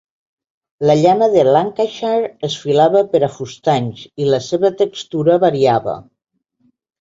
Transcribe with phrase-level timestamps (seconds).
[0.89, 5.97] La llana de Lancashire es filava per a fustanys i la seva textura variava.